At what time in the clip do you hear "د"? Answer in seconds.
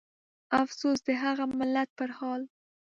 1.07-1.09